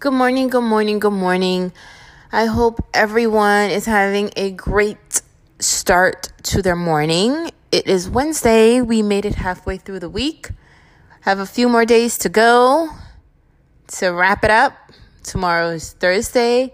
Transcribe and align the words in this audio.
Good 0.00 0.12
morning, 0.12 0.46
good 0.46 0.62
morning, 0.62 1.00
good 1.00 1.12
morning. 1.12 1.72
I 2.30 2.44
hope 2.44 2.78
everyone 2.94 3.70
is 3.70 3.84
having 3.84 4.30
a 4.36 4.52
great 4.52 5.22
start 5.58 6.30
to 6.44 6.62
their 6.62 6.76
morning. 6.76 7.50
It 7.72 7.88
is 7.88 8.08
Wednesday. 8.08 8.80
We 8.80 9.02
made 9.02 9.24
it 9.24 9.34
halfway 9.34 9.76
through 9.76 9.98
the 9.98 10.08
week. 10.08 10.50
Have 11.22 11.40
a 11.40 11.46
few 11.46 11.68
more 11.68 11.84
days 11.84 12.16
to 12.18 12.28
go 12.28 12.90
to 13.88 14.10
wrap 14.10 14.44
it 14.44 14.52
up. 14.52 14.72
Tomorrow 15.24 15.70
is 15.70 15.94
Thursday. 15.94 16.72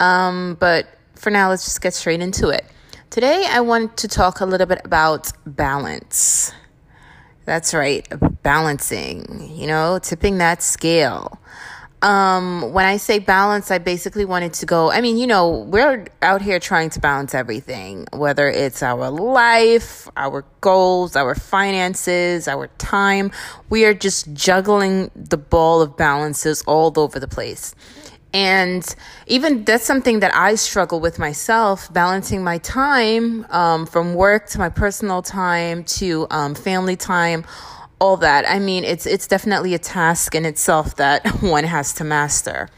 Um, 0.00 0.56
but 0.58 0.86
for 1.16 1.28
now, 1.28 1.50
let's 1.50 1.66
just 1.66 1.82
get 1.82 1.92
straight 1.92 2.22
into 2.22 2.48
it. 2.48 2.64
Today, 3.10 3.46
I 3.46 3.60
want 3.60 3.98
to 3.98 4.08
talk 4.08 4.40
a 4.40 4.46
little 4.46 4.66
bit 4.66 4.80
about 4.86 5.30
balance. 5.44 6.50
That's 7.44 7.74
right, 7.74 8.08
balancing, 8.42 9.52
you 9.54 9.66
know, 9.66 9.98
tipping 9.98 10.38
that 10.38 10.62
scale. 10.62 11.38
Um, 12.04 12.74
when 12.74 12.84
I 12.84 12.98
say 12.98 13.18
balance, 13.18 13.70
I 13.70 13.78
basically 13.78 14.26
wanted 14.26 14.52
to 14.54 14.66
go. 14.66 14.90
I 14.90 15.00
mean, 15.00 15.16
you 15.16 15.26
know, 15.26 15.60
we're 15.66 16.04
out 16.20 16.42
here 16.42 16.60
trying 16.60 16.90
to 16.90 17.00
balance 17.00 17.34
everything, 17.34 18.06
whether 18.12 18.46
it's 18.46 18.82
our 18.82 19.08
life, 19.08 20.06
our 20.14 20.44
goals, 20.60 21.16
our 21.16 21.34
finances, 21.34 22.46
our 22.46 22.66
time. 22.76 23.32
We 23.70 23.86
are 23.86 23.94
just 23.94 24.34
juggling 24.34 25.12
the 25.16 25.38
ball 25.38 25.80
of 25.80 25.96
balances 25.96 26.62
all 26.66 26.92
over 27.00 27.18
the 27.18 27.26
place. 27.26 27.74
And 28.34 28.84
even 29.26 29.64
that's 29.64 29.84
something 29.84 30.20
that 30.20 30.34
I 30.34 30.56
struggle 30.56 31.00
with 31.00 31.18
myself, 31.18 31.90
balancing 31.90 32.44
my 32.44 32.58
time 32.58 33.46
um, 33.48 33.86
from 33.86 34.12
work 34.12 34.48
to 34.48 34.58
my 34.58 34.68
personal 34.68 35.22
time 35.22 35.84
to 35.84 36.26
um, 36.30 36.54
family 36.54 36.96
time 36.96 37.46
all 38.04 38.18
that. 38.18 38.44
I 38.46 38.58
mean, 38.58 38.84
it's 38.84 39.06
it's 39.06 39.26
definitely 39.26 39.72
a 39.72 39.78
task 39.78 40.34
in 40.34 40.44
itself 40.44 40.96
that 40.96 41.26
one 41.54 41.64
has 41.64 41.94
to 41.94 42.04
master. 42.04 42.68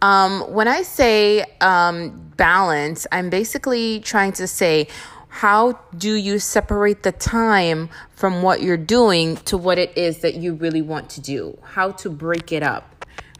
Um, 0.00 0.40
when 0.58 0.68
I 0.68 0.82
say 0.82 1.44
um, 1.60 1.98
balance, 2.36 3.06
I'm 3.12 3.28
basically 3.28 4.00
trying 4.00 4.32
to 4.32 4.46
say 4.46 4.88
how 5.28 5.78
do 5.98 6.14
you 6.14 6.38
separate 6.38 7.02
the 7.02 7.12
time 7.12 7.90
from 8.10 8.42
what 8.42 8.62
you're 8.62 8.86
doing 8.98 9.36
to 9.50 9.58
what 9.58 9.78
it 9.78 9.98
is 9.98 10.20
that 10.20 10.34
you 10.36 10.54
really 10.54 10.82
want 10.82 11.10
to 11.10 11.20
do? 11.20 11.58
How 11.62 11.90
to 12.02 12.08
break 12.08 12.50
it 12.52 12.62
up 12.62 12.94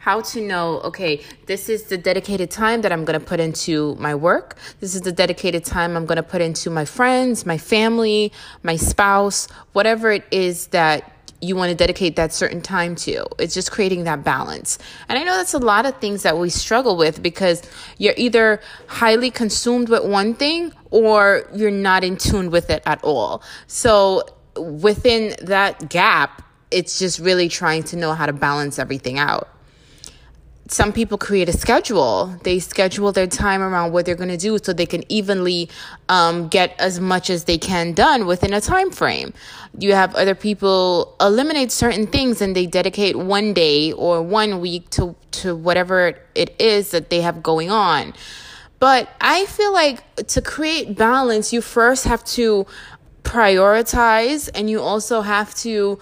how 0.05 0.21
to 0.21 0.39
know, 0.39 0.81
okay, 0.81 1.19
this 1.47 1.67
is 1.67 1.85
the 1.85 1.97
dedicated 1.97 2.51
time 2.51 2.83
that 2.83 2.91
I'm 2.91 3.05
going 3.05 3.19
to 3.19 3.25
put 3.25 3.39
into 3.39 3.95
my 3.95 4.13
work. 4.13 4.55
This 4.79 4.93
is 4.93 5.01
the 5.01 5.11
dedicated 5.11 5.65
time 5.65 5.97
I'm 5.97 6.05
going 6.05 6.17
to 6.17 6.29
put 6.35 6.41
into 6.41 6.69
my 6.69 6.85
friends, 6.85 7.43
my 7.43 7.57
family, 7.57 8.31
my 8.61 8.75
spouse, 8.75 9.47
whatever 9.73 10.11
it 10.11 10.23
is 10.29 10.67
that 10.67 11.11
you 11.41 11.55
want 11.55 11.69
to 11.69 11.75
dedicate 11.75 12.15
that 12.15 12.33
certain 12.33 12.61
time 12.61 12.95
to. 12.95 13.25
It's 13.39 13.53
just 13.53 13.71
creating 13.71 14.05
that 14.05 14.23
balance. 14.23 14.77
And 15.09 15.17
I 15.19 15.23
know 15.23 15.35
that's 15.37 15.53
a 15.53 15.59
lot 15.59 15.85
of 15.85 15.97
things 15.97 16.23
that 16.23 16.37
we 16.37 16.49
struggle 16.49 16.97
with 16.97 17.21
because 17.21 17.61
you're 17.97 18.13
either 18.17 18.61
highly 18.87 19.31
consumed 19.31 19.89
with 19.89 20.03
one 20.03 20.33
thing 20.33 20.73
or 20.91 21.47
you're 21.53 21.71
not 21.71 22.03
in 22.03 22.17
tune 22.17 22.51
with 22.51 22.69
it 22.69 22.81
at 22.85 23.03
all. 23.03 23.43
So 23.67 24.23
within 24.57 25.35
that 25.41 25.89
gap, 25.89 26.41
it's 26.71 26.99
just 26.99 27.19
really 27.19 27.49
trying 27.49 27.83
to 27.83 27.95
know 27.95 28.13
how 28.13 28.25
to 28.25 28.33
balance 28.33 28.79
everything 28.79 29.19
out 29.19 29.49
some 30.67 30.91
people 30.91 31.17
create 31.17 31.47
a 31.47 31.53
schedule. 31.53 32.37
They 32.43 32.59
schedule 32.59 33.11
their 33.11 33.27
time 33.27 33.61
around 33.61 33.91
what 33.91 34.05
they're 34.05 34.15
going 34.15 34.29
to 34.29 34.37
do 34.37 34.57
so 34.61 34.73
they 34.73 34.87
can 34.87 35.03
evenly 35.11 35.69
um, 36.09 36.47
get 36.47 36.75
as 36.79 36.99
much 36.99 37.29
as 37.29 37.43
they 37.43 37.57
can 37.57 37.93
done 37.93 38.25
within 38.25 38.51
a 38.53 38.61
time 38.61 38.89
frame. 38.89 39.33
You 39.77 39.93
have 39.93 40.15
other 40.15 40.33
people 40.33 41.15
eliminate 41.21 41.71
certain 41.71 42.07
things 42.07 42.41
and 42.41 42.55
they 42.55 42.65
dedicate 42.65 43.15
one 43.15 43.53
day 43.53 43.91
or 43.91 44.21
one 44.21 44.59
week 44.59 44.89
to 44.91 45.15
to 45.31 45.55
whatever 45.55 46.17
it 46.33 46.55
is 46.59 46.91
that 46.91 47.09
they 47.09 47.21
have 47.21 47.43
going 47.43 47.69
on. 47.69 48.13
But 48.79 49.09
I 49.21 49.45
feel 49.45 49.73
like 49.73 50.15
to 50.27 50.41
create 50.41 50.97
balance, 50.97 51.53
you 51.53 51.61
first 51.61 52.05
have 52.05 52.23
to 52.25 52.65
prioritize 53.23 54.49
and 54.55 54.69
you 54.69 54.81
also 54.81 55.21
have 55.21 55.53
to 55.55 55.99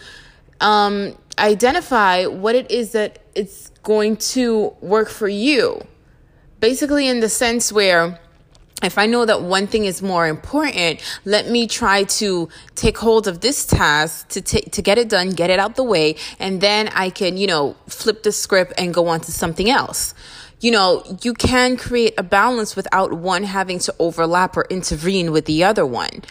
um, 0.61 1.17
identify 1.37 2.25
what 2.25 2.55
it 2.55 2.69
is 2.71 2.91
that 2.91 3.19
it's 3.35 3.69
going 3.83 4.17
to 4.17 4.75
work 4.81 5.09
for 5.09 5.27
you. 5.27 5.85
Basically, 6.59 7.07
in 7.07 7.19
the 7.19 7.29
sense 7.29 7.71
where 7.71 8.19
if 8.83 8.97
I 8.97 9.05
know 9.05 9.25
that 9.25 9.41
one 9.41 9.67
thing 9.67 9.85
is 9.85 10.01
more 10.01 10.27
important, 10.27 11.01
let 11.25 11.49
me 11.49 11.67
try 11.67 12.03
to 12.03 12.49
take 12.75 12.97
hold 12.97 13.27
of 13.27 13.39
this 13.39 13.65
task 13.65 14.27
to 14.29 14.41
t- 14.41 14.61
to 14.61 14.81
get 14.81 14.97
it 14.97 15.09
done, 15.09 15.29
get 15.31 15.49
it 15.49 15.59
out 15.59 15.75
the 15.75 15.83
way, 15.83 16.15
and 16.37 16.59
then 16.59 16.89
I 16.89 17.09
can, 17.09 17.37
you 17.37 17.47
know, 17.47 17.75
flip 17.87 18.23
the 18.23 18.31
script 18.31 18.73
and 18.77 18.93
go 18.93 19.07
on 19.07 19.21
to 19.21 19.31
something 19.31 19.69
else. 19.69 20.13
You 20.59 20.71
know, 20.71 21.03
you 21.21 21.33
can 21.33 21.77
create 21.77 22.13
a 22.17 22.23
balance 22.23 22.75
without 22.75 23.13
one 23.13 23.43
having 23.43 23.79
to 23.79 23.95
overlap 23.99 24.55
or 24.55 24.65
intervene 24.69 25.31
with 25.31 25.45
the 25.45 25.63
other 25.63 25.85
one. 25.85 26.23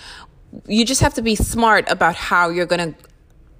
You 0.66 0.84
just 0.84 1.00
have 1.00 1.14
to 1.14 1.22
be 1.22 1.34
smart 1.34 1.90
about 1.90 2.14
how 2.14 2.50
you're 2.50 2.66
going 2.66 2.94
to 2.94 3.11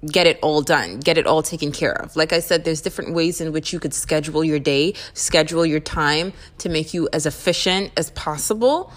get 0.05 0.27
it 0.27 0.39
all 0.41 0.61
done, 0.61 0.99
get 0.99 1.17
it 1.17 1.25
all 1.25 1.41
taken 1.41 1.71
care 1.71 1.93
of. 1.93 2.15
Like 2.15 2.33
I 2.33 2.39
said, 2.39 2.65
there's 2.65 2.81
different 2.81 3.13
ways 3.13 3.39
in 3.39 3.51
which 3.51 3.71
you 3.73 3.79
could 3.79 3.93
schedule 3.93 4.43
your 4.43 4.59
day, 4.59 4.93
schedule 5.13 5.65
your 5.65 5.79
time 5.79 6.33
to 6.59 6.69
make 6.69 6.93
you 6.93 7.09
as 7.13 7.25
efficient 7.25 7.91
as 7.97 8.11
possible. 8.11 8.91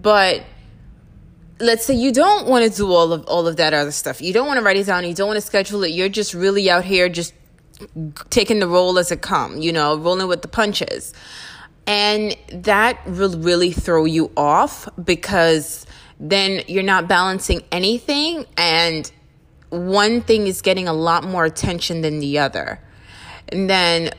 But 0.00 0.44
let's 1.60 1.84
say 1.84 1.94
you 1.94 2.12
don't 2.12 2.46
want 2.46 2.70
to 2.70 2.76
do 2.76 2.92
all 2.92 3.12
of 3.12 3.24
all 3.26 3.46
of 3.46 3.56
that 3.56 3.74
other 3.74 3.90
stuff. 3.90 4.20
You 4.20 4.32
don't 4.32 4.46
want 4.46 4.58
to 4.58 4.64
write 4.64 4.76
it 4.76 4.86
down, 4.86 5.04
you 5.04 5.14
don't 5.14 5.28
want 5.28 5.38
to 5.38 5.46
schedule 5.46 5.82
it. 5.84 5.88
You're 5.88 6.08
just 6.08 6.34
really 6.34 6.70
out 6.70 6.84
here 6.84 7.08
just 7.08 7.34
taking 8.30 8.60
the 8.60 8.68
role 8.68 8.98
as 8.98 9.10
it 9.12 9.22
come, 9.22 9.58
you 9.58 9.72
know, 9.72 9.96
rolling 9.96 10.28
with 10.28 10.42
the 10.42 10.48
punches. 10.48 11.12
And 11.86 12.36
that 12.52 13.04
will 13.06 13.38
really 13.38 13.72
throw 13.72 14.04
you 14.04 14.30
off 14.36 14.88
because 15.02 15.86
then 16.20 16.62
you're 16.66 16.82
not 16.82 17.08
balancing 17.08 17.62
anything 17.72 18.44
and 18.56 19.10
one 19.70 20.22
thing 20.22 20.46
is 20.46 20.62
getting 20.62 20.88
a 20.88 20.92
lot 20.92 21.24
more 21.24 21.44
attention 21.44 22.00
than 22.00 22.20
the 22.20 22.38
other. 22.38 22.80
And 23.48 23.68
then 23.68 24.10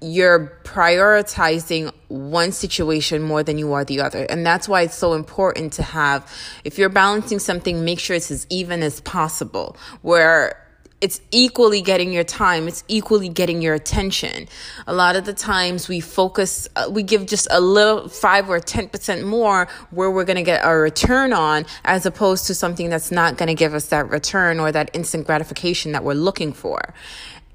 you're 0.00 0.60
prioritizing 0.64 1.92
one 2.06 2.52
situation 2.52 3.22
more 3.22 3.42
than 3.42 3.58
you 3.58 3.72
are 3.72 3.84
the 3.84 4.00
other. 4.00 4.24
And 4.24 4.46
that's 4.46 4.68
why 4.68 4.82
it's 4.82 4.94
so 4.94 5.14
important 5.14 5.72
to 5.74 5.82
have, 5.82 6.32
if 6.64 6.78
you're 6.78 6.88
balancing 6.88 7.38
something, 7.38 7.84
make 7.84 7.98
sure 7.98 8.14
it's 8.14 8.30
as 8.30 8.46
even 8.48 8.82
as 8.82 9.00
possible, 9.00 9.76
where 10.02 10.64
it's 11.00 11.20
equally 11.30 11.80
getting 11.80 12.12
your 12.12 12.24
time 12.24 12.66
it's 12.66 12.82
equally 12.88 13.28
getting 13.28 13.62
your 13.62 13.74
attention. 13.74 14.48
A 14.86 14.92
lot 14.92 15.16
of 15.16 15.24
the 15.24 15.32
times 15.32 15.88
we 15.88 16.00
focus 16.00 16.68
uh, 16.76 16.88
we 16.90 17.02
give 17.02 17.26
just 17.26 17.46
a 17.50 17.60
little 17.60 18.08
5 18.08 18.50
or 18.50 18.60
10% 18.60 19.24
more 19.24 19.68
where 19.90 20.10
we're 20.10 20.24
going 20.24 20.36
to 20.36 20.42
get 20.42 20.64
our 20.64 20.80
return 20.80 21.32
on 21.32 21.66
as 21.84 22.04
opposed 22.06 22.46
to 22.48 22.54
something 22.54 22.90
that's 22.90 23.10
not 23.10 23.36
going 23.36 23.48
to 23.48 23.54
give 23.54 23.74
us 23.74 23.88
that 23.88 24.08
return 24.10 24.58
or 24.58 24.72
that 24.72 24.90
instant 24.92 25.26
gratification 25.26 25.92
that 25.92 26.02
we're 26.02 26.14
looking 26.14 26.52
for. 26.52 26.94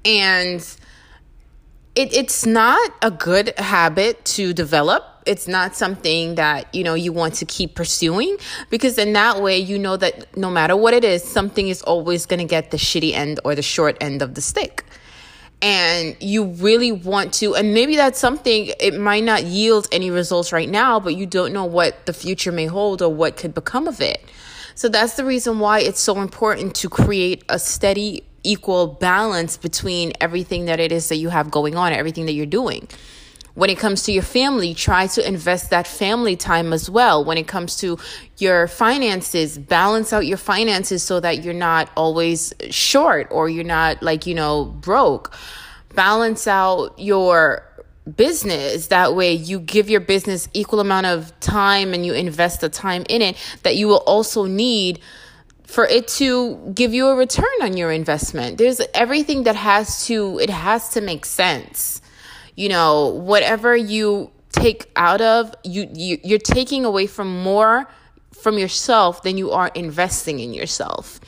And 0.04 0.60
it, 1.94 2.12
it's 2.12 2.44
not 2.44 2.90
a 3.02 3.10
good 3.10 3.56
habit 3.58 4.24
to 4.24 4.52
develop 4.52 5.13
it's 5.26 5.48
not 5.48 5.74
something 5.74 6.34
that 6.36 6.72
you 6.74 6.84
know 6.84 6.94
you 6.94 7.12
want 7.12 7.34
to 7.34 7.44
keep 7.44 7.74
pursuing 7.74 8.36
because 8.70 8.98
in 8.98 9.12
that 9.14 9.42
way 9.42 9.58
you 9.58 9.78
know 9.78 9.96
that 9.96 10.36
no 10.36 10.50
matter 10.50 10.76
what 10.76 10.94
it 10.94 11.04
is 11.04 11.22
something 11.22 11.68
is 11.68 11.82
always 11.82 12.26
going 12.26 12.38
to 12.40 12.46
get 12.46 12.70
the 12.70 12.76
shitty 12.76 13.12
end 13.12 13.40
or 13.44 13.54
the 13.54 13.62
short 13.62 13.96
end 14.00 14.22
of 14.22 14.34
the 14.34 14.40
stick. 14.40 14.84
And 15.62 16.14
you 16.20 16.44
really 16.44 16.92
want 16.92 17.32
to 17.34 17.54
and 17.54 17.72
maybe 17.72 17.96
that's 17.96 18.18
something 18.18 18.72
it 18.78 18.98
might 18.98 19.24
not 19.24 19.44
yield 19.44 19.88
any 19.92 20.10
results 20.10 20.52
right 20.52 20.68
now 20.68 21.00
but 21.00 21.16
you 21.16 21.26
don't 21.26 21.52
know 21.52 21.64
what 21.64 22.04
the 22.06 22.12
future 22.12 22.52
may 22.52 22.66
hold 22.66 23.00
or 23.00 23.12
what 23.12 23.36
could 23.36 23.54
become 23.54 23.88
of 23.88 24.00
it. 24.00 24.22
So 24.74 24.88
that's 24.88 25.14
the 25.14 25.24
reason 25.24 25.60
why 25.60 25.80
it's 25.80 26.00
so 26.00 26.20
important 26.20 26.74
to 26.76 26.88
create 26.88 27.44
a 27.48 27.58
steady 27.58 28.24
equal 28.42 28.88
balance 28.88 29.56
between 29.56 30.12
everything 30.20 30.66
that 30.66 30.80
it 30.80 30.92
is 30.92 31.08
that 31.08 31.16
you 31.16 31.30
have 31.30 31.50
going 31.50 31.76
on 31.76 31.92
everything 31.92 32.26
that 32.26 32.32
you're 32.32 32.44
doing 32.44 32.86
when 33.54 33.70
it 33.70 33.78
comes 33.78 34.02
to 34.04 34.12
your 34.12 34.22
family, 34.22 34.74
try 34.74 35.06
to 35.06 35.26
invest 35.26 35.70
that 35.70 35.86
family 35.86 36.34
time 36.36 36.72
as 36.72 36.90
well. 36.90 37.24
When 37.24 37.38
it 37.38 37.46
comes 37.46 37.76
to 37.76 37.98
your 38.38 38.66
finances, 38.66 39.58
balance 39.58 40.12
out 40.12 40.26
your 40.26 40.38
finances 40.38 41.02
so 41.04 41.20
that 41.20 41.44
you're 41.44 41.54
not 41.54 41.88
always 41.96 42.52
short 42.70 43.28
or 43.30 43.48
you're 43.48 43.64
not 43.64 44.02
like, 44.02 44.26
you 44.26 44.34
know, 44.34 44.64
broke. 44.64 45.32
Balance 45.94 46.48
out 46.48 46.98
your 46.98 47.62
business 48.16 48.88
that 48.88 49.14
way 49.14 49.32
you 49.32 49.58
give 49.58 49.88
your 49.88 50.00
business 50.00 50.46
equal 50.52 50.78
amount 50.78 51.06
of 51.06 51.38
time 51.40 51.94
and 51.94 52.04
you 52.04 52.12
invest 52.12 52.60
the 52.60 52.68
time 52.68 53.02
in 53.08 53.22
it 53.22 53.34
that 53.62 53.76
you 53.76 53.88
will 53.88 54.02
also 54.04 54.44
need 54.44 55.00
for 55.62 55.86
it 55.86 56.06
to 56.06 56.56
give 56.74 56.92
you 56.92 57.06
a 57.06 57.14
return 57.14 57.46
on 57.62 57.78
your 57.78 57.90
investment 57.90 58.58
there's 58.58 58.82
everything 58.92 59.44
that 59.44 59.56
has 59.56 60.06
to 60.06 60.38
it 60.38 60.50
has 60.50 60.90
to 60.90 61.00
make 61.00 61.24
sense 61.24 62.02
you 62.56 62.68
know, 62.68 63.08
whatever 63.08 63.76
you 63.76 64.30
take 64.52 64.90
out 64.96 65.20
of, 65.20 65.54
you, 65.64 65.88
you 65.92 66.18
you're 66.22 66.38
taking 66.38 66.84
away 66.84 67.06
from 67.06 67.42
more 67.42 67.88
from 68.32 68.58
yourself 68.58 69.22
than 69.22 69.38
you 69.38 69.50
are 69.52 69.70
investing 69.74 70.38
in 70.40 70.52
yourself. 70.52 71.20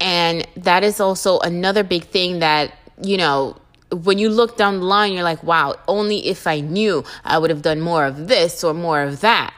And 0.00 0.46
that 0.56 0.84
is 0.84 1.00
also 1.00 1.38
another 1.40 1.82
big 1.82 2.04
thing 2.04 2.38
that, 2.40 2.76
you 3.02 3.16
know, 3.16 3.56
when 3.90 4.18
you 4.18 4.28
look 4.28 4.56
down 4.56 4.80
the 4.80 4.84
line, 4.84 5.12
you're 5.12 5.22
like, 5.22 5.42
wow, 5.42 5.76
only 5.88 6.26
if 6.28 6.46
I 6.46 6.60
knew 6.60 7.04
I 7.24 7.38
would 7.38 7.50
have 7.50 7.62
done 7.62 7.80
more 7.80 8.04
of 8.04 8.28
this 8.28 8.62
or 8.62 8.74
more 8.74 9.02
of 9.02 9.20
that. 9.22 9.54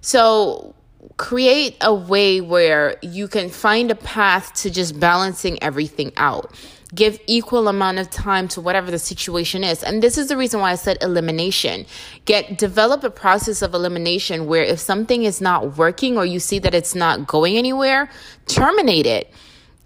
So 0.00 0.74
create 1.16 1.76
a 1.80 1.94
way 1.94 2.40
where 2.40 2.96
you 3.02 3.26
can 3.28 3.48
find 3.48 3.90
a 3.90 3.94
path 3.94 4.52
to 4.54 4.70
just 4.70 4.98
balancing 5.00 5.62
everything 5.62 6.12
out 6.16 6.54
give 6.94 7.18
equal 7.26 7.68
amount 7.68 7.98
of 7.98 8.10
time 8.10 8.48
to 8.48 8.60
whatever 8.60 8.90
the 8.90 8.98
situation 8.98 9.64
is. 9.64 9.82
And 9.82 10.02
this 10.02 10.18
is 10.18 10.28
the 10.28 10.36
reason 10.36 10.60
why 10.60 10.72
i 10.72 10.74
said 10.74 10.98
elimination. 11.02 11.86
Get 12.24 12.58
develop 12.58 13.04
a 13.04 13.10
process 13.10 13.62
of 13.62 13.74
elimination 13.74 14.46
where 14.46 14.62
if 14.62 14.78
something 14.78 15.24
is 15.24 15.40
not 15.40 15.76
working 15.76 16.16
or 16.16 16.24
you 16.24 16.38
see 16.38 16.58
that 16.60 16.74
it's 16.74 16.94
not 16.94 17.26
going 17.26 17.56
anywhere 17.56 18.10
terminate 18.46 19.06
it. 19.06 19.32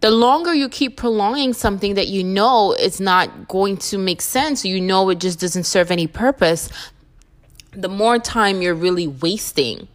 The 0.00 0.10
longer 0.10 0.55
you 0.55 0.69
keep 0.69 0.96
prolonging 0.96 1.52
something 1.52 1.94
that 1.94 2.06
you 2.06 2.22
know 2.22 2.72
is 2.72 3.00
not 3.00 3.49
going 3.49 3.78
to 3.78 3.99
make 3.99 4.20
sense, 4.20 4.64
you 4.64 4.81
know 4.81 5.08
it 5.10 5.19
just 5.19 5.40
doesn't 5.40 5.64
serve 5.64 5.90
any 5.90 6.06
purpose, 6.06 6.69
the 7.72 7.88
more 7.88 8.19
time 8.19 8.62
you're 8.62 8.75
really 8.75 9.08
wasting. 9.08 9.88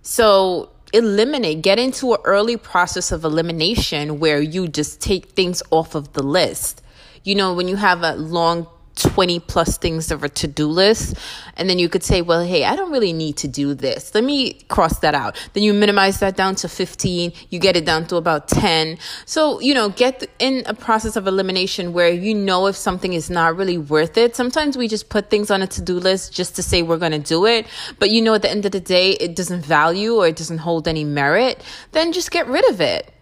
So 0.00 0.70
eliminate, 0.96 1.62
get 1.62 1.78
into 1.78 2.14
an 2.14 2.20
early 2.24 2.56
process 2.56 3.12
of 3.12 3.24
elimination 3.24 4.18
where 4.18 4.40
you 4.40 4.66
just 4.66 5.00
take 5.00 5.26
things 5.26 5.62
off 5.70 5.94
of 5.94 6.14
the 6.14 6.22
list. 6.22 6.82
You 7.22 7.34
know, 7.34 7.52
when 7.52 7.68
you 7.68 7.76
have 7.76 8.02
a 8.02 8.14
long 8.14 8.66
20 8.96 9.40
plus 9.40 9.78
things 9.78 10.10
of 10.10 10.24
a 10.24 10.28
to 10.28 10.46
do 10.46 10.66
list. 10.66 11.16
And 11.56 11.70
then 11.70 11.78
you 11.78 11.88
could 11.88 12.02
say, 12.02 12.22
well, 12.22 12.44
hey, 12.44 12.64
I 12.64 12.76
don't 12.76 12.90
really 12.90 13.12
need 13.12 13.36
to 13.38 13.48
do 13.48 13.74
this. 13.74 14.14
Let 14.14 14.24
me 14.24 14.54
cross 14.68 14.98
that 15.00 15.14
out. 15.14 15.36
Then 15.52 15.62
you 15.62 15.72
minimize 15.72 16.20
that 16.20 16.36
down 16.36 16.54
to 16.56 16.68
15. 16.68 17.32
You 17.50 17.58
get 17.58 17.76
it 17.76 17.84
down 17.84 18.06
to 18.08 18.16
about 18.16 18.48
10. 18.48 18.98
So, 19.24 19.60
you 19.60 19.74
know, 19.74 19.90
get 19.90 20.28
in 20.38 20.62
a 20.66 20.74
process 20.74 21.16
of 21.16 21.26
elimination 21.26 21.92
where 21.92 22.08
you 22.08 22.34
know 22.34 22.66
if 22.66 22.76
something 22.76 23.12
is 23.12 23.30
not 23.30 23.56
really 23.56 23.78
worth 23.78 24.16
it. 24.16 24.34
Sometimes 24.34 24.76
we 24.76 24.88
just 24.88 25.08
put 25.08 25.30
things 25.30 25.50
on 25.50 25.62
a 25.62 25.66
to 25.66 25.82
do 25.82 25.98
list 25.98 26.32
just 26.32 26.56
to 26.56 26.62
say 26.62 26.82
we're 26.82 26.98
going 26.98 27.12
to 27.12 27.18
do 27.18 27.46
it. 27.46 27.66
But 27.98 28.10
you 28.10 28.22
know, 28.22 28.34
at 28.34 28.42
the 28.42 28.50
end 28.50 28.64
of 28.66 28.72
the 28.72 28.80
day, 28.80 29.12
it 29.12 29.36
doesn't 29.36 29.64
value 29.64 30.14
or 30.14 30.26
it 30.26 30.36
doesn't 30.36 30.58
hold 30.58 30.88
any 30.88 31.04
merit. 31.04 31.62
Then 31.92 32.12
just 32.12 32.30
get 32.30 32.46
rid 32.46 32.68
of 32.70 32.80
it 32.80 33.12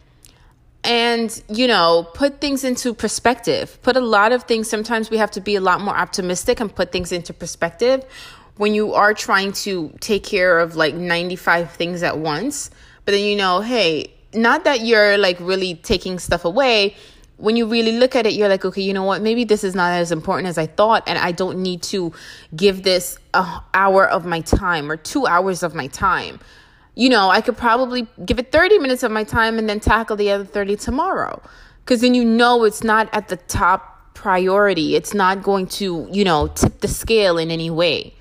and 0.85 1.43
you 1.49 1.67
know 1.67 2.07
put 2.15 2.41
things 2.41 2.63
into 2.63 2.95
perspective. 2.95 3.79
Put 3.83 3.97
a 3.97 4.01
lot 4.01 4.33
of 4.33 4.45
things 4.45 4.69
sometimes 4.69 5.11
we 5.11 5.17
have 5.17 5.31
to 5.33 5.41
be 5.41 5.57
a 5.57 5.61
lot 5.61 5.81
more 5.81 5.97
optimistic 5.97 6.61
and 6.61 6.75
put 6.75 6.93
things 6.93 7.11
into 7.11 7.33
perspective. 7.33 8.05
When 8.57 8.75
you 8.75 8.95
are 8.95 9.15
trying 9.15 9.53
to 9.65 9.93
take 10.01 10.23
care 10.23 10.61
of 10.61 10.77
like 10.77 10.95
95 10.95 11.73
things 11.73 12.03
at 12.03 12.19
once 12.19 12.71
but 13.05 13.13
then 13.13 13.25
you 13.25 13.37
know 13.37 13.61
hey 13.61 14.13
not 14.35 14.65
that 14.65 14.81
you're 14.81 15.17
like 15.17 15.39
really 15.41 15.75
taking 15.77 16.19
stuff 16.19 16.45
away. 16.45 16.95
When 17.37 17.57
you 17.57 17.67
really 17.67 17.99
look 17.99 18.15
at 18.15 18.27
it 18.27 18.35
you're 18.35 18.49
like 18.49 18.65
okay 18.65 18.83
you 18.83 18.93
know 18.93 19.05
what? 19.05 19.23
Maybe 19.23 19.45
this 19.45 19.65
is 19.65 19.75
not 19.75 19.93
as 19.93 20.13
important 20.13 20.49
as 20.49 20.59
i 20.59 20.67
thought 20.67 21.03
and 21.07 21.19
i 21.19 21.33
don't 21.33 21.59
need 21.63 21.83
to 21.83 22.13
give 22.55 22.83
this 22.83 23.19
a 23.33 23.63
hour 23.73 24.07
of 24.07 24.25
my 24.25 24.41
time 24.41 24.91
or 24.91 24.97
2 24.97 25.27
hours 25.27 25.63
of 25.63 25.75
my 25.75 25.89
time 25.89 26.39
you 26.95 27.09
know, 27.09 27.29
I 27.29 27.41
could 27.41 27.57
probably 27.57 28.07
give 28.25 28.39
it 28.39 28.53
30 28.53 28.79
minutes 28.79 29.03
of 29.03 29.11
my 29.11 29.25
time 29.25 29.59
and 29.59 29.69
then 29.69 29.81
tackle 29.81 30.17
the 30.17 30.31
other 30.31 30.45
30 30.45 30.77
tomorrow. 30.77 31.43
Because 31.85 32.01
then 32.01 32.15
you 32.15 32.25
know 32.25 32.65
it's 32.65 32.85
not 32.85 33.09
at 33.13 33.29
the 33.29 33.37
top 33.37 34.15
priority. 34.15 34.97
It's 34.97 35.13
not 35.13 35.43
going 35.43 35.67
to, 35.67 36.09
you 36.11 36.25
know, 36.25 36.47
tip 36.49 36.81
the 36.81 36.89
scale 36.89 37.37
in 37.37 37.51
any 37.51 37.71
way. 37.71 38.15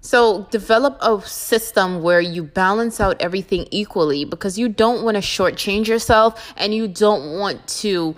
So 0.00 0.48
develop 0.50 0.98
a 1.00 1.22
system 1.22 2.02
where 2.02 2.20
you 2.20 2.42
balance 2.42 2.98
out 3.00 3.16
everything 3.20 3.68
equally 3.70 4.24
because 4.24 4.58
you 4.58 4.68
don't 4.68 5.04
want 5.04 5.14
to 5.14 5.20
shortchange 5.20 5.86
yourself 5.86 6.52
and 6.56 6.74
you 6.74 6.88
don't 6.88 7.38
want 7.38 7.66
to 7.82 8.16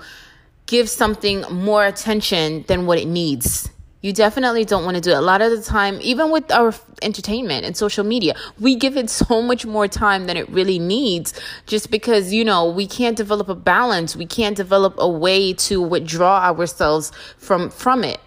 give 0.65 0.89
something 0.89 1.43
more 1.51 1.85
attention 1.85 2.65
than 2.69 2.87
what 2.87 2.99
it 2.99 3.07
needs. 3.07 3.69
You 4.05 4.13
definitely 4.13 4.67
don't 4.67 4.85
want 4.85 4.97
to 4.97 5.01
do 5.01 5.13
it. 5.13 5.17
A 5.17 5.23
lot 5.23 5.41
of 5.41 5.51
the 5.51 5.63
time, 5.63 5.99
even 6.03 6.31
with 6.31 6.53
our 6.53 6.75
entertainment 7.01 7.65
and 7.65 7.75
social 7.75 8.05
media, 8.05 8.35
we 8.61 8.77
give 8.77 8.99
it 8.99 9.09
so 9.25 9.41
much 9.41 9.65
more 9.65 9.89
time 9.89 10.27
than 10.27 10.37
it 10.37 10.47
really 10.51 10.79
needs 10.79 11.33
just 11.65 11.91
because, 11.91 12.31
you 12.31 12.45
know, 12.45 12.69
we 12.69 12.87
can't 12.87 13.17
develop 13.17 13.49
a 13.49 13.55
balance. 13.55 14.15
We 14.15 14.27
can't 14.27 14.59
develop 14.59 14.95
a 14.99 15.09
way 15.09 15.55
to 15.55 15.81
withdraw 15.81 16.43
ourselves 16.43 17.13
from 17.39 17.71
from 17.71 18.05
it. 18.05 18.21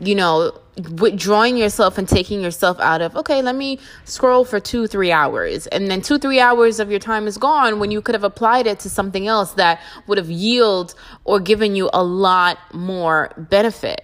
You 0.00 0.16
know, 0.16 0.52
withdrawing 0.98 1.56
yourself 1.56 1.96
and 1.96 2.06
taking 2.06 2.42
yourself 2.42 2.80
out 2.80 3.02
of 3.02 3.14
okay 3.14 3.42
let 3.42 3.54
me 3.54 3.78
scroll 4.04 4.42
for 4.42 4.58
two 4.58 4.86
three 4.86 5.12
hours 5.12 5.66
and 5.66 5.90
then 5.90 6.00
two 6.00 6.18
three 6.18 6.40
hours 6.40 6.80
of 6.80 6.90
your 6.90 6.98
time 6.98 7.26
is 7.26 7.36
gone 7.36 7.78
when 7.78 7.90
you 7.90 8.00
could 8.00 8.14
have 8.14 8.24
applied 8.24 8.66
it 8.66 8.80
to 8.80 8.88
something 8.88 9.26
else 9.28 9.52
that 9.52 9.78
would 10.06 10.16
have 10.16 10.30
yielded 10.30 10.96
or 11.24 11.38
given 11.38 11.76
you 11.76 11.90
a 11.92 12.02
lot 12.02 12.56
more 12.72 13.30
benefit 13.36 14.02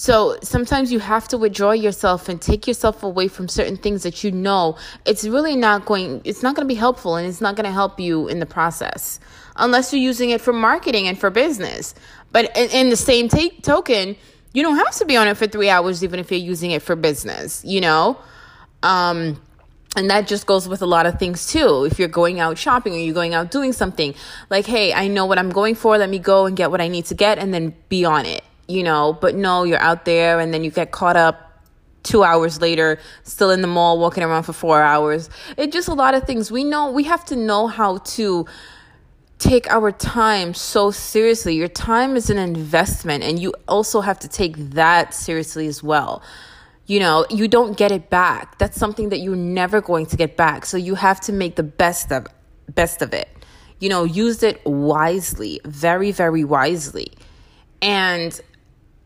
so 0.00 0.38
sometimes 0.42 0.90
you 0.90 0.98
have 0.98 1.28
to 1.28 1.36
withdraw 1.36 1.72
yourself 1.72 2.30
and 2.30 2.40
take 2.40 2.66
yourself 2.66 3.02
away 3.02 3.28
from 3.28 3.48
certain 3.48 3.76
things 3.76 4.02
that 4.02 4.24
you 4.24 4.32
know 4.32 4.78
it's 5.04 5.24
really 5.26 5.54
not 5.54 5.84
going 5.84 6.22
it's 6.24 6.42
not 6.42 6.56
going 6.56 6.66
to 6.66 6.74
be 6.74 6.78
helpful 6.78 7.16
and 7.16 7.28
it's 7.28 7.42
not 7.42 7.54
going 7.54 7.66
to 7.66 7.70
help 7.70 8.00
you 8.00 8.26
in 8.26 8.38
the 8.38 8.46
process 8.46 9.20
unless 9.56 9.92
you're 9.92 10.00
using 10.00 10.30
it 10.30 10.40
for 10.40 10.54
marketing 10.54 11.06
and 11.06 11.18
for 11.18 11.28
business. 11.28 11.94
But 12.32 12.56
in, 12.56 12.70
in 12.70 12.88
the 12.88 12.96
same 12.96 13.28
take, 13.28 13.62
token, 13.62 14.16
you 14.54 14.62
don't 14.62 14.76
have 14.76 14.94
to 14.94 15.04
be 15.04 15.18
on 15.18 15.28
it 15.28 15.36
for 15.36 15.46
3 15.46 15.68
hours 15.68 16.02
even 16.02 16.18
if 16.18 16.30
you're 16.30 16.40
using 16.40 16.70
it 16.70 16.80
for 16.80 16.96
business, 16.96 17.62
you 17.62 17.82
know? 17.82 18.18
Um 18.82 19.38
and 19.96 20.08
that 20.08 20.26
just 20.26 20.46
goes 20.46 20.66
with 20.66 20.80
a 20.80 20.86
lot 20.86 21.04
of 21.04 21.18
things 21.18 21.46
too. 21.46 21.84
If 21.84 21.98
you're 21.98 22.08
going 22.08 22.40
out 22.40 22.56
shopping 22.56 22.94
or 22.94 22.98
you're 22.98 23.12
going 23.12 23.34
out 23.34 23.50
doing 23.50 23.74
something, 23.74 24.14
like, 24.48 24.64
hey, 24.64 24.94
I 24.94 25.08
know 25.08 25.26
what 25.26 25.38
I'm 25.38 25.50
going 25.50 25.74
for. 25.74 25.98
Let 25.98 26.08
me 26.08 26.18
go 26.18 26.46
and 26.46 26.56
get 26.56 26.70
what 26.70 26.80
I 26.80 26.88
need 26.88 27.04
to 27.06 27.14
get 27.14 27.38
and 27.38 27.52
then 27.52 27.74
be 27.90 28.06
on 28.06 28.24
it 28.24 28.42
you 28.70 28.82
know, 28.82 29.12
but 29.12 29.34
no, 29.34 29.64
you're 29.64 29.80
out 29.80 30.04
there 30.04 30.40
and 30.40 30.54
then 30.54 30.64
you 30.64 30.70
get 30.70 30.92
caught 30.92 31.16
up 31.16 31.50
two 32.02 32.22
hours 32.22 32.60
later, 32.60 32.98
still 33.24 33.50
in 33.50 33.60
the 33.60 33.66
mall, 33.66 33.98
walking 33.98 34.22
around 34.22 34.44
for 34.44 34.52
four 34.52 34.80
hours. 34.82 35.28
It's 35.56 35.72
just 35.72 35.88
a 35.88 35.94
lot 35.94 36.14
of 36.14 36.24
things. 36.24 36.50
We 36.50 36.64
know 36.64 36.90
we 36.90 37.04
have 37.04 37.24
to 37.26 37.36
know 37.36 37.66
how 37.66 37.98
to 37.98 38.46
take 39.38 39.70
our 39.70 39.90
time 39.90 40.54
so 40.54 40.90
seriously. 40.90 41.56
Your 41.56 41.68
time 41.68 42.16
is 42.16 42.30
an 42.30 42.38
investment, 42.38 43.24
and 43.24 43.38
you 43.38 43.54
also 43.66 44.00
have 44.00 44.18
to 44.20 44.28
take 44.28 44.56
that 44.70 45.14
seriously 45.14 45.66
as 45.66 45.82
well. 45.82 46.22
You 46.86 47.00
know, 47.00 47.26
you 47.30 47.48
don't 47.48 47.76
get 47.76 47.92
it 47.92 48.10
back. 48.10 48.58
That's 48.58 48.78
something 48.78 49.10
that 49.10 49.18
you're 49.18 49.36
never 49.36 49.80
going 49.80 50.06
to 50.06 50.16
get 50.16 50.36
back. 50.36 50.66
So 50.66 50.76
you 50.76 50.94
have 50.96 51.20
to 51.22 51.32
make 51.32 51.56
the 51.56 51.62
best 51.62 52.12
of 52.12 52.26
best 52.74 53.02
of 53.02 53.12
it. 53.12 53.28
You 53.78 53.88
know, 53.88 54.04
use 54.04 54.42
it 54.42 54.60
wisely, 54.66 55.60
very, 55.64 56.12
very 56.12 56.44
wisely. 56.44 57.12
And 57.80 58.38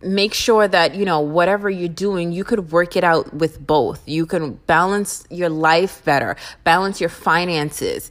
make 0.04 0.34
sure 0.34 0.68
that 0.68 0.94
you 0.94 1.04
know 1.04 1.20
whatever 1.20 1.68
you're 1.70 1.88
doing 1.88 2.32
you 2.32 2.44
could 2.44 2.70
work 2.70 2.96
it 2.96 3.04
out 3.04 3.32
with 3.34 3.64
both. 3.64 4.06
You 4.06 4.26
can 4.26 4.54
balance 4.66 5.24
your 5.30 5.48
life 5.48 6.04
better 6.04 6.36
balance 6.64 7.00
your 7.00 7.10
finances 7.10 8.10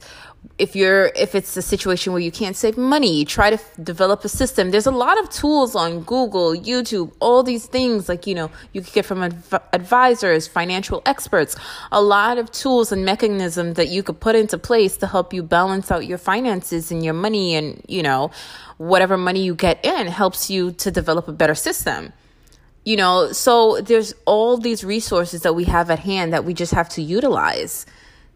if 0.56 0.76
you're 0.76 1.06
if 1.16 1.34
it's 1.34 1.56
a 1.56 1.62
situation 1.62 2.12
where 2.12 2.22
you 2.22 2.30
can't 2.30 2.54
save 2.54 2.76
money 2.76 3.24
try 3.24 3.50
to 3.50 3.56
f- 3.56 3.72
develop 3.82 4.24
a 4.24 4.28
system. 4.28 4.70
There's 4.70 4.86
a 4.86 4.92
lot 4.92 5.18
of 5.18 5.28
tools 5.30 5.74
on 5.74 6.02
google 6.02 6.54
youtube 6.54 7.12
all 7.20 7.42
these 7.42 7.66
things 7.66 8.08
like 8.08 8.26
you 8.26 8.34
know 8.34 8.50
you 8.72 8.80
could 8.80 8.92
get 8.92 9.04
from 9.04 9.22
adv- 9.22 9.62
advisors 9.72 10.46
financial 10.46 11.02
experts 11.06 11.56
a 11.90 12.00
lot 12.00 12.38
of 12.38 12.50
tools 12.52 12.92
and 12.92 13.04
mechanisms 13.04 13.74
that 13.74 13.88
you 13.88 14.02
could 14.02 14.20
put 14.20 14.36
into 14.36 14.56
place 14.56 14.96
to 14.96 15.06
help 15.06 15.32
you 15.32 15.42
balance 15.42 15.90
out 15.90 16.06
your 16.06 16.18
finances 16.18 16.92
and 16.92 17.04
your 17.04 17.14
money 17.14 17.54
and 17.54 17.82
you 17.88 18.02
know 18.02 18.30
whatever 18.78 19.16
money 19.16 19.42
you 19.42 19.54
get 19.54 19.84
in 19.84 20.06
helps 20.06 20.50
you 20.50 20.72
to 20.72 20.90
develop 20.90 21.28
a 21.28 21.32
better 21.32 21.54
system. 21.54 22.12
You 22.84 22.96
know 22.96 23.32
so 23.32 23.80
there's 23.80 24.14
all 24.24 24.56
these 24.56 24.84
resources 24.84 25.42
that 25.42 25.54
we 25.54 25.64
have 25.64 25.90
at 25.90 26.00
hand 26.00 26.32
that 26.32 26.44
we 26.44 26.54
just 26.54 26.72
have 26.72 26.88
to 26.90 27.02
utilize 27.02 27.86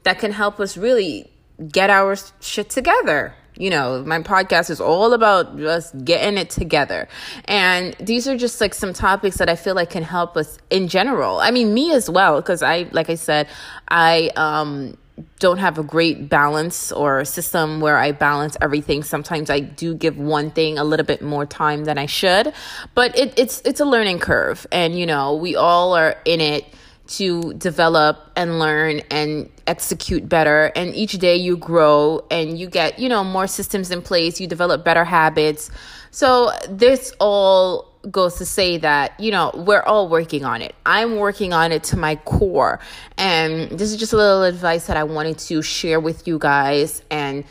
that 0.03 0.19
can 0.19 0.33
help 0.33 0.59
us 0.59 0.77
really 0.77 1.31
get 1.67 1.91
our 1.91 2.17
shit 2.41 2.71
together. 2.71 3.35
You 3.57 3.71
know, 3.71 4.05
my 4.05 4.21
podcast 4.21 4.71
is 4.71 4.81
all 4.81 5.13
about 5.13 5.59
just 5.59 6.05
getting 6.05 6.39
it 6.39 6.49
together. 6.49 7.09
And 7.47 7.95
these 7.95 8.29
are 8.29 8.37
just 8.37 8.61
like 8.61 8.73
some 8.73 8.93
topics 8.93 9.39
that 9.39 9.49
I 9.49 9.57
feel 9.57 9.75
like 9.75 9.91
can 9.91 10.05
help 10.05 10.37
us 10.37 10.59
in 10.71 10.87
general. 10.87 11.41
I 11.41 11.51
mean, 11.51 11.75
me 11.75 11.93
as 11.93 12.09
well, 12.09 12.41
because 12.41 12.63
I, 12.63 12.89
like 12.93 13.11
I 13.11 13.17
said, 13.17 13.49
I, 13.89 14.31
um, 14.37 14.97
don't 15.39 15.59
have 15.59 15.79
a 15.79 15.83
great 15.83 16.29
balance 16.29 16.93
or 16.93 17.25
system 17.25 17.81
where 17.81 17.99
I 17.99 18.13
balance 18.13 18.57
everything. 18.61 19.03
Sometimes 19.03 19.51
I 19.51 19.61
do 19.61 19.95
give 19.95 20.17
one 20.17 20.51
thing 20.51 20.79
a 20.79 20.85
little 20.85 21.07
bit 21.07 21.23
more 21.23 21.47
time 21.47 21.85
than 21.85 21.99
I 21.99 22.07
should, 22.07 22.53
but 22.95 23.17
it, 23.19 23.35
it's 23.37 23.61
it's 23.65 23.81
a 23.81 23.85
learning 23.85 24.21
curve, 24.21 24.67
and 24.71 24.99
you 24.99 25.07
know 25.07 25.35
we 25.35 25.57
all 25.57 25.95
are 25.95 26.17
in 26.25 26.41
it 26.41 26.65
to 27.09 27.55
develop 27.55 28.31
and 28.37 28.59
learn 28.59 29.01
and 29.11 29.49
execute 29.67 30.29
better. 30.29 30.71
And 30.77 30.95
each 30.95 31.13
day 31.13 31.37
you 31.37 31.57
grow 31.57 32.25
and 32.31 32.59
you 32.59 32.69
get 32.69 32.99
you 32.99 33.09
know 33.09 33.25
more 33.25 33.47
systems 33.47 33.91
in 33.91 34.03
place. 34.03 34.41
You 34.41 34.47
develop 34.47 34.85
better 34.85 35.05
habits. 35.05 35.71
So 36.11 36.51
this 36.69 37.13
all 37.19 37.89
goes 38.11 38.37
to 38.37 38.47
say 38.47 38.79
that 38.79 39.19
you 39.19 39.31
know 39.31 39.51
we're 39.55 39.83
all 39.83 40.09
working 40.09 40.45
on 40.45 40.63
it. 40.63 40.75
I'm 40.87 41.17
working 41.17 41.53
on 41.53 41.73
it 41.73 41.83
to 41.85 41.97
my 41.97 42.17
core. 42.17 42.79
And 43.17 43.71
this 43.71 43.91
is 43.91 43.97
just 43.97 44.13
a 44.13 44.17
little 44.17 44.45
advice 44.45 44.87
that 44.87 44.97
i 44.97 45.05
wanted 45.05 45.39
to 45.39 45.63
share 45.63 46.01
with 46.01 46.29
you 46.29 46.39
guys. 46.39 47.03
And 47.11 47.45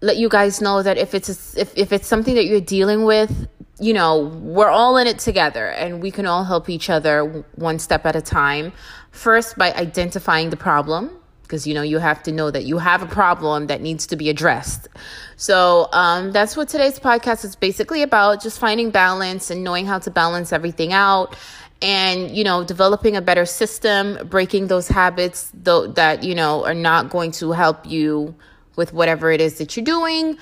let 0.00 0.16
you 0.16 0.28
guys 0.28 0.60
know 0.60 0.82
that 0.82 0.98
if 0.98 1.14
it's 1.14 1.56
a, 1.56 1.60
if, 1.60 1.76
if 1.76 1.92
it's 1.92 2.06
something 2.06 2.34
that 2.34 2.44
you're 2.44 2.60
dealing 2.60 3.04
with 3.04 3.48
you 3.80 3.92
know, 3.92 4.24
we're 4.42 4.68
all 4.68 4.96
in 4.96 5.06
it 5.06 5.18
together 5.20 5.68
and 5.68 6.02
we 6.02 6.10
can 6.10 6.26
all 6.26 6.44
help 6.44 6.68
each 6.68 6.90
other 6.90 7.44
one 7.54 7.78
step 7.78 8.04
at 8.06 8.16
a 8.16 8.20
time. 8.20 8.72
First, 9.12 9.56
by 9.56 9.72
identifying 9.72 10.50
the 10.50 10.56
problem, 10.56 11.10
because 11.42 11.66
you 11.66 11.72
know 11.72 11.82
you 11.82 11.98
have 11.98 12.22
to 12.22 12.30
know 12.30 12.50
that 12.50 12.64
you 12.64 12.76
have 12.76 13.02
a 13.02 13.06
problem 13.06 13.68
that 13.68 13.80
needs 13.80 14.06
to 14.06 14.16
be 14.16 14.28
addressed 14.28 14.86
so 15.36 15.88
um, 15.92 16.30
that's 16.30 16.58
what 16.58 16.68
today's 16.68 16.98
podcast 16.98 17.42
is 17.42 17.56
basically 17.56 18.02
about 18.02 18.42
just 18.42 18.58
finding 18.58 18.90
balance 18.90 19.48
and 19.48 19.64
knowing 19.64 19.86
how 19.86 19.98
to 19.98 20.10
balance 20.10 20.52
everything 20.52 20.92
out 20.92 21.34
and 21.80 22.36
you 22.36 22.44
know 22.44 22.62
developing 22.64 23.16
a 23.16 23.22
better 23.22 23.46
system 23.46 24.18
breaking 24.28 24.66
those 24.66 24.88
habits 24.88 25.50
though 25.54 25.86
that 25.86 26.22
you 26.22 26.34
know 26.34 26.66
are 26.66 26.74
not 26.74 27.08
going 27.08 27.30
to 27.30 27.52
help 27.52 27.86
you 27.86 28.34
with 28.78 28.94
whatever 28.94 29.30
it 29.30 29.42
is 29.42 29.58
that 29.58 29.76
you're 29.76 29.84
doing. 29.84 30.38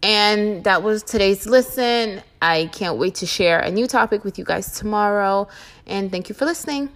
And 0.00 0.62
that 0.62 0.84
was 0.84 1.02
today's 1.02 1.46
listen. 1.46 2.22
I 2.40 2.66
can't 2.66 2.98
wait 2.98 3.16
to 3.16 3.26
share 3.26 3.58
a 3.58 3.70
new 3.72 3.88
topic 3.88 4.22
with 4.22 4.38
you 4.38 4.44
guys 4.44 4.78
tomorrow. 4.78 5.48
And 5.86 6.12
thank 6.12 6.28
you 6.28 6.36
for 6.36 6.44
listening 6.44 6.90